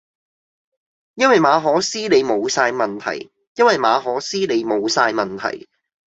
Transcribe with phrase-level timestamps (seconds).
[1.13, 5.69] 因為馬可思你無曬問題，因為馬可思你無曬問題